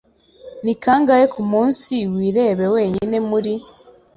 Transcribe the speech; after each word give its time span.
Ni 0.63 0.73
kangahe 0.83 1.25
kumunsi 1.33 1.93
wireba 2.13 2.65
wenyine 2.75 3.17
muri 3.29 3.53